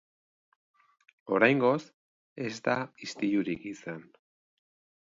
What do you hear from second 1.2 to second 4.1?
Oraingoz, ez da istilurik izan.